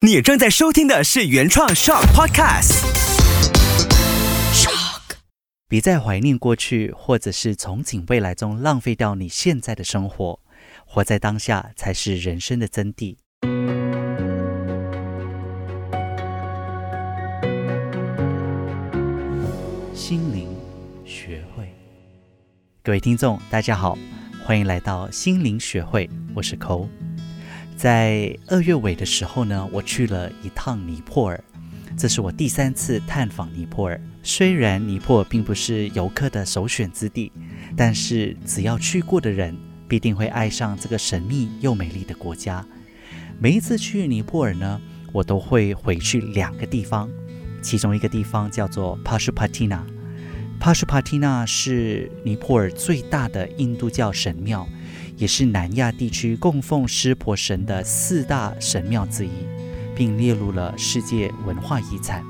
[0.00, 2.84] 你正在收听的是原创 Shock Podcast。
[4.52, 5.16] Shock，。
[5.66, 10.38] 别在怀念过去或者是憧憬未来中浪费掉你现在的生活，
[10.86, 13.16] 活在当下才是人生的真谛。
[19.92, 20.56] 心灵
[21.04, 21.74] 学会，
[22.84, 23.98] 各位听众，大家好，
[24.44, 26.88] 欢迎来到心灵学会，我是抠。
[27.78, 31.40] 在二月尾的时候呢，我去了一趟尼泊尔，
[31.96, 34.00] 这是我第三次探访尼泊尔。
[34.20, 37.30] 虽然尼泊尔并不是游客的首选之地，
[37.76, 42.66] 但是只要去过的人，必定会爱上这个神秘又美丽的国家。
[43.38, 44.80] 每一次去尼泊尔呢，
[45.12, 47.08] 我都会回去两个地方，
[47.62, 49.82] 其中一个地方叫做 Pashupattina。
[50.58, 54.68] Pashupattina 是尼泊尔最大的印度教神庙。
[55.18, 59.30] 也是南亚地区供奉湿婆神的四大神庙之一，
[59.94, 62.24] 并列入了世界文化遗产。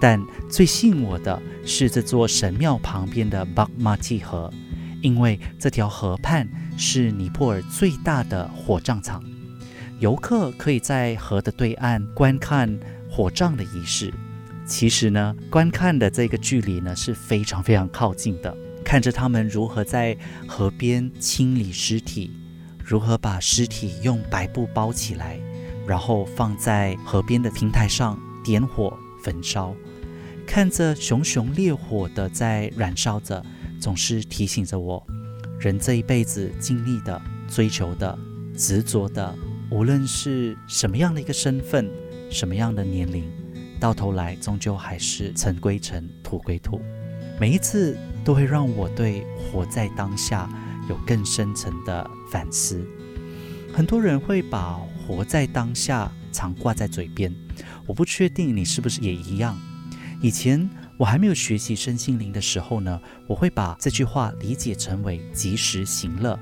[0.00, 4.52] 但最吸引我的是这座神庙旁边的巴马蒂河，
[5.00, 9.22] 因为这条河畔是尼泊尔最大的火葬场。
[9.98, 12.78] 游客可以在河的对岸观看
[13.08, 14.12] 火葬的仪式。
[14.64, 18.56] 其实呢，观看的这个距离呢是非常非常靠近的。
[18.84, 20.16] 看着他们如何在
[20.46, 22.30] 河边清理尸体，
[22.84, 25.38] 如何把尸体用白布包起来，
[25.86, 29.74] 然后放在河边的平台上点火焚烧，
[30.46, 33.44] 看着熊熊烈火的在燃烧着，
[33.80, 35.04] 总是提醒着我，
[35.58, 38.18] 人这一辈子经历的、追求的、
[38.56, 39.34] 执着的，
[39.70, 41.88] 无论是什么样的一个身份、
[42.30, 43.24] 什么样的年龄，
[43.80, 46.80] 到头来终究还是尘归尘，土归土。
[47.40, 50.48] 每一次都会让我对活在当下
[50.88, 52.86] 有更深层的反思。
[53.72, 57.34] 很多人会把“活在当下”常挂在嘴边，
[57.86, 59.58] 我不确定你是不是也一样。
[60.20, 66.38] 以前我还没有学习身心灵的时候呢，我会把这句话理解成为及时行乐。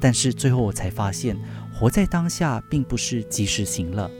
[0.00, 1.36] 但是最后我才发现，
[1.72, 4.10] 活在当下并不是及时行乐。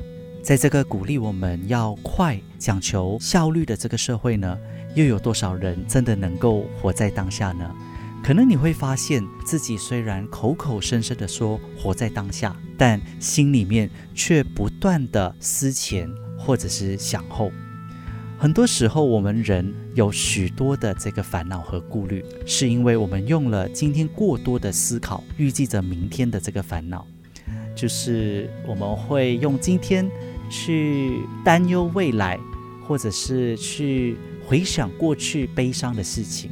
[0.42, 4.58] 在这个鼓励我们要快、讲求效率的这个社会呢？
[4.94, 7.70] 又有多少人真的能够活在当下呢？
[8.22, 16.06] 可能你会发现自己虽然口口声声的说活在当下，但心里面却不断的思前
[16.38, 17.50] 或者是想后。
[18.38, 27.06] 很多时候，我们人有许多的这个烦恼和顾虑，是因为我们用了今天过多的思考，预计着明天的这个烦恼，
[27.74, 30.06] 就是我们会用今天
[30.50, 32.38] 去担忧未来，
[32.86, 34.18] 或者是去。
[34.50, 36.50] 回想过去悲伤的事情，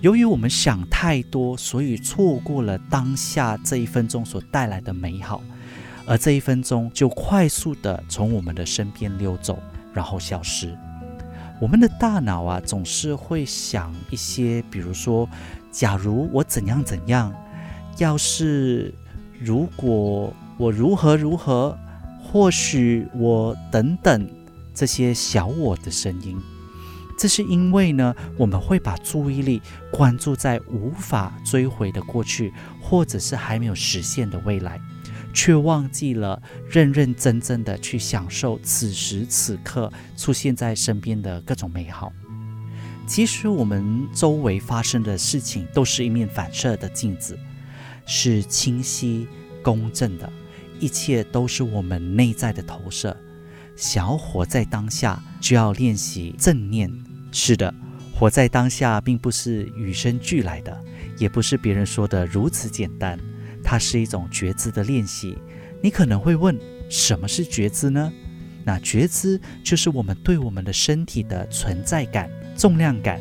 [0.00, 5.42] 由于我们想太多，所以错过了当下这一分钟所带来的美好，
[6.06, 9.58] 而这一分钟就快速的从我们的身边溜走，
[9.92, 10.72] 然后消失。
[11.60, 15.28] 我们的大脑啊，总是会想一些，比如说，
[15.72, 17.34] 假如我怎样怎样，
[17.98, 18.94] 要是
[19.40, 21.76] 如果我如何如何，
[22.22, 24.30] 或许我等等
[24.72, 26.40] 这些小我的声音。
[27.16, 34.80] 这是因为呢，我们会把注意力关注在无法追回的过去，或者是还没有实现的未来，
[35.32, 42.12] 却忘记了认认真真的去享受此时此刻出现在身边的各种美好。
[43.06, 47.38] 其实我们周围发生的事情都是一面反射的镜子，
[48.04, 49.26] 是清晰
[49.62, 50.30] 公正的，
[50.80, 53.16] 一切都是我们内在的投射。
[53.76, 56.90] 想要活在当下，就要练习正念。
[57.38, 57.72] 是的，
[58.14, 60.74] 活在当下并不是与生俱来的，
[61.18, 63.18] 也不是别人说的如此简单。
[63.62, 65.36] 它是一种觉知的练习。
[65.82, 66.58] 你可能会问，
[66.88, 68.10] 什么是觉知呢？
[68.64, 73.20] 那觉知就是我们对我们的身体的存在感、重量感、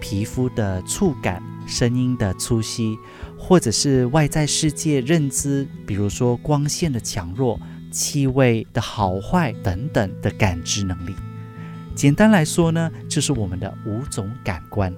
[0.00, 2.96] 皮肤的触感、声音的粗细，
[3.36, 7.60] 或者是外在世界认知，比如说光线的强弱。
[7.90, 11.14] 气味的好坏等等的感知能力，
[11.96, 14.94] 简单来说呢，就是我们的五种感官：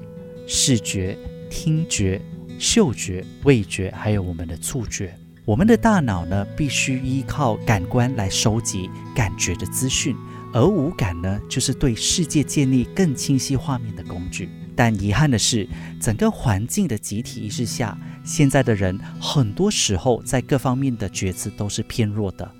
[0.49, 1.17] 视觉、
[1.49, 2.21] 听觉、
[2.59, 5.15] 嗅觉、味觉，还有我们的触觉。
[5.45, 10.17] 我们的大脑呢，必须依靠感官来收集感觉的资讯，
[10.53, 14.49] 而五感呢，就是对世界建立更清晰画面的工具。
[14.75, 15.69] 但遗憾的是，
[16.01, 22.51] 整个环境的集体意识下，现在的人很多时候在各方面的觉知都是偏弱的。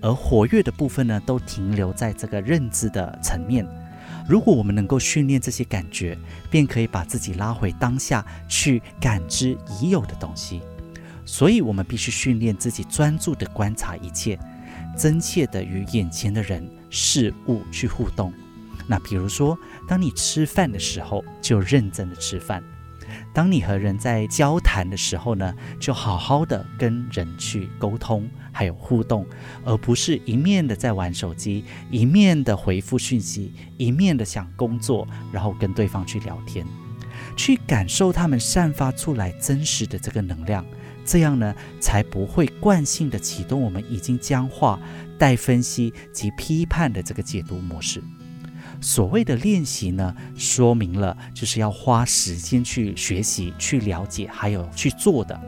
[0.00, 3.66] 而活跃的部分呢，都停留在这个认知的层面。
[4.28, 6.16] 如果我们能够训练这些感觉，
[6.50, 10.60] 便可以把自己拉回当下去感知已有的东西。
[11.24, 14.38] 所以，我们必须训练自己专注的观察一切。
[14.96, 18.32] 真切的与眼前的人事物去互动。
[18.86, 22.60] 那比如说，当你吃饭的时候，就认真的吃饭；
[23.32, 29.24] 当你和人在交谈的时候呢，就好好的跟人去沟通，还有互动，
[29.64, 31.62] 而不是一面的在玩手机，
[31.92, 36.66] 一面的回复讯息，一面的想工作，然后跟对方去聊天，
[37.36, 40.66] 去感受他们散发出来真实的这个能量。
[41.04, 44.76] 这样呢，才不会惯性的启动我们已经僵化、
[45.16, 48.02] 待分析及批判的这个解读模式。
[48.80, 55.40] 所谓的练习呢，说明了就是要花时间去学习、去了解，还有去做的。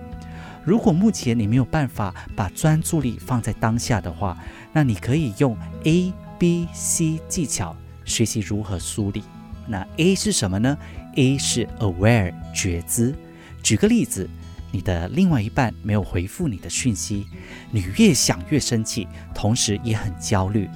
[0.64, 4.36] 如果目前你没有办法把专注力放在当下的话，
[4.72, 9.22] 那你可以用 A、B、C 技巧学习如何梳理。
[9.66, 10.76] 那 A 是什么呢
[11.16, 13.14] ？A 是 aware 觉知。
[13.62, 14.28] 举个例子。
[14.72, 17.26] 你的另外一半没有回复你的讯息，
[17.72, 20.70] 你越想越生气，同时也很焦虑。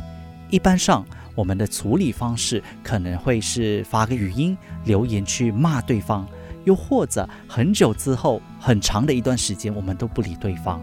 [0.50, 6.26] 一般上，我们的处理方式可能会是发个语音留言去骂对方，
[6.64, 10.80] 又或者很久之后，很长的一段时间我们都不理对方，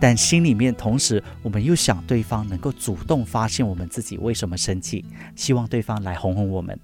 [0.00, 5.04] 但心里面同时我们又想对方能够主动发现我们自己为什么生气，
[5.34, 6.78] 希望对方来哄哄我们。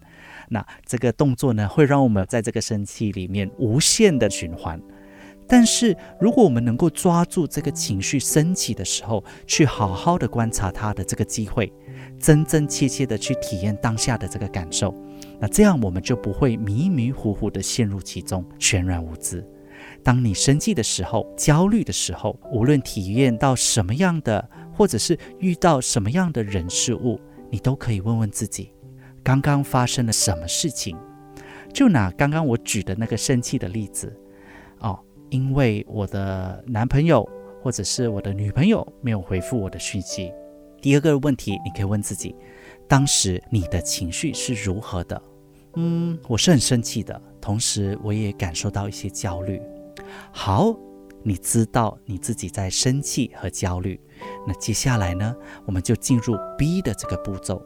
[0.49, 4.81] 那这个动作呢，会让我们在这个生气里面无限的循环。
[5.47, 11.73] 但是，如果我们能够抓住这个情绪升起的时候，去好好的观察它的这个机会，
[12.21, 14.95] 真真切切的去体验当下的这个感受，
[15.41, 19.45] 那这样我们就不会迷迷糊糊的陷入其中，全然无知。
[20.03, 27.19] 当你生气的时候、焦虑的时候，无论体验到什么样的，或者是遇到什么样的人事物，
[27.51, 28.73] 你都可以问问自己，
[29.23, 30.97] 刚刚发生了什么事情？
[31.73, 34.15] 就拿刚刚我举的那个生气的例子，
[34.81, 34.99] 哦。
[35.31, 37.25] 因为我的男朋友
[37.63, 40.33] 或者是我的女朋友没有回复我的讯息。
[40.83, 42.35] 第二个问题，你可以问自己：
[42.89, 45.23] 当时你的情绪是如何的？
[45.77, 49.61] 嗯，我是很生气的，同时我也感受到一些焦虑。
[50.33, 50.75] 好，
[51.23, 54.01] 你知道你自己在生气和焦虑。
[54.47, 55.35] 那接下来呢，
[55.67, 57.63] 我们就进入 B 的这个步骤。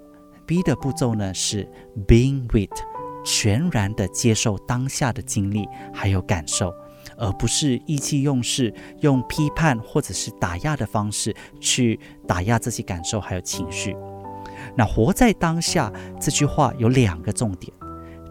[0.46, 1.66] B 的步骤呢是
[2.06, 2.76] being with，
[3.24, 6.72] 全然的接受当下的经历还有感受。
[7.16, 13.96] 而不是意气用事，用批判或者是打压的方式去打压这些感受还有情绪。
[14.76, 17.72] 那活在当下这句话有两个重点，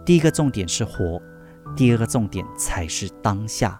[0.04, 1.20] 第一个重点是活，
[1.76, 3.78] 第二个重点才是当下。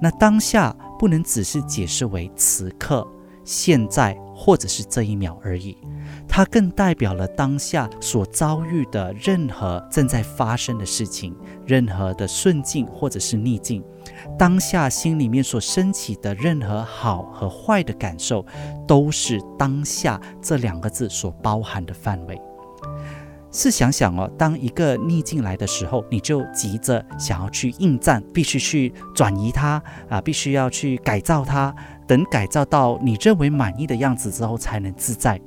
[0.00, 3.06] 那当下不能只是解释为此刻、
[3.44, 5.76] 现在或者是这一秒而已，
[6.28, 11.34] 它更代表了当下所遭遇的任何正在发生的事情，
[11.66, 13.82] 任何的顺境或者是逆境。
[14.38, 18.44] 当下心里面所升起的任何好和坏的感受，
[18.86, 22.40] 都是当下这两个字所包含的范围。
[23.56, 31.72] 试想想哦，当一个逆境来的时候，你就急着想要去应战，必须去转移它啊，必须要去改造它，
[32.04, 35.40] 等改造到你认为满意的样子之后，才能自在。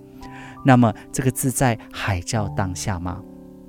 [0.63, 3.21] 那么，这个自在还叫当下吗？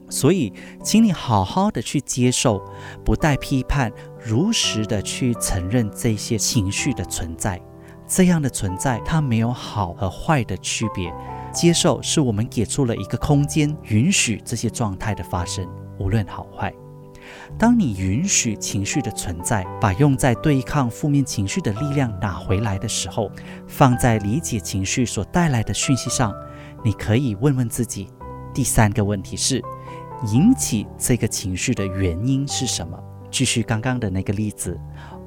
[0.08, 0.52] 所以，
[0.84, 2.62] 请你好好的去接受，
[3.04, 3.90] 不带批判，
[4.24, 7.60] 如实的去承认这些情绪的存在。
[8.06, 11.12] 这样的存在，它没有好和坏的区别。
[11.58, 15.66] 接受是我们给出了一个空间，允许这些状态的发生，
[15.98, 16.72] 无论好坏。
[17.58, 23.28] 当你允许情绪的存在，把用在对抗负面情绪的力量拿回来的时候，
[23.66, 26.32] 放在理解情绪所带来的讯息上，
[26.84, 28.06] 你可以问问自己：
[28.54, 29.60] 第三个问题是。
[30.32, 32.96] 引起这个情绪的原因是什么？
[33.32, 34.78] 继续刚刚的那个例子，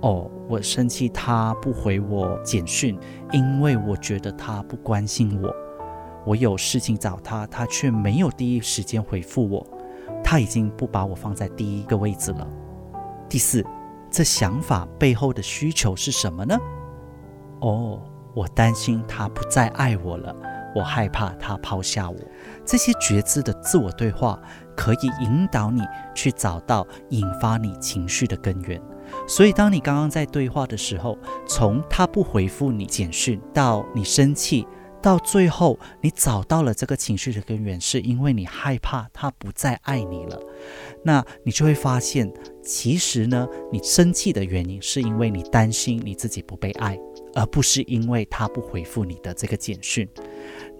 [0.01, 2.97] 哦，我生气他不回我简讯，
[3.33, 5.60] 因为我觉得他不关心我。
[6.25, 9.67] 我有事情找他，他却没有第一时间回复我，
[10.23, 12.47] 他已经不把我放在第一个位置了。
[13.27, 13.65] 第四，
[14.09, 16.57] 这想法背后的需求是什么呢？
[17.61, 18.01] 哦，
[18.33, 20.35] 我担心他不再爱我了。
[20.73, 22.17] 我害怕他抛下我，
[22.65, 24.39] 这些觉知的自我对话
[24.73, 25.81] 可以引导你
[26.15, 28.81] 去找到引发你情绪的根源。
[29.27, 34.65] 所以，当你刚刚在对话的时候，从他不回复你简讯到你生气，
[35.01, 40.39] 到最后你找到了这个情绪的根源，是因为你害怕他不再爱你了。
[41.03, 42.31] 那你就会发现，
[42.63, 46.97] 其实呢，你生气的原因是因为你担心你自己不被爱，
[47.33, 50.07] 而不是因为他不回复你的这个简讯。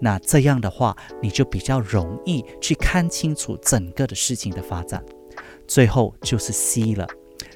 [0.00, 5.04] 那这样的话，你就比较容易去看清楚整个的事情的发展。
[5.66, 7.06] 最后就是 C 了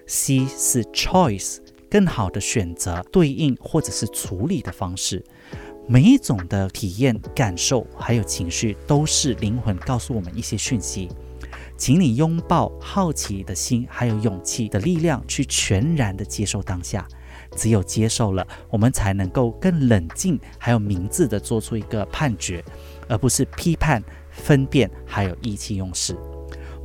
[0.06, 1.58] ，C 是 choice，
[1.90, 5.24] 更好的选择对应或者是处理的方式。
[5.88, 11.08] 每一种的体验、感受还有情绪，都是灵魂告诉我们一些讯息。
[11.76, 17.06] 请你拥抱好奇的心，还有勇气的力量，去全然的接受当下。
[17.54, 22.64] 只有接受了，我们才能够更冷静，还有明智的做出一个判决，
[23.08, 26.16] 而不是批判、分辨，还有意气用事。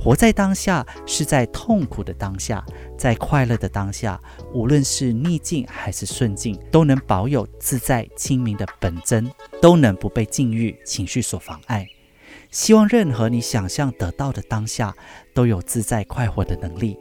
[0.04, 2.66] 活在当下，是在痛苦的当下，
[2.98, 4.20] 在快乐的当下，
[4.52, 9.32] 无论是逆境还是顺境，都能保有自在清明的本真，
[9.62, 11.88] 都能不被境遇、情绪所妨碍。
[12.50, 14.92] 希望任何你想象得到的当下，
[15.36, 16.98] 都有自在快活的能力。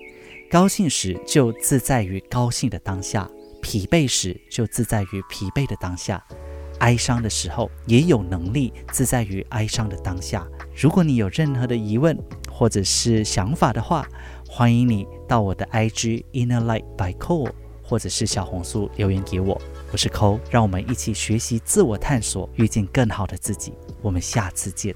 [0.51, 3.27] 高兴时就自在于高兴的当下，
[3.63, 6.23] 疲惫时就自在于疲惫的当下，
[6.81, 10.47] 哀伤的时候也有能力自在于哀伤的当下。
[10.77, 12.17] 如果你有任何的疑问，
[12.61, 14.07] 或者是想法的话，
[14.47, 17.51] 欢迎你到我的 IG Inner Light by Cole，
[17.83, 19.59] 或者是小红书留言给我。
[19.91, 23.73] 我是 Cole，让我们一起学习自我探索，遇见更好的自己。
[24.03, 24.95] 我们下次见。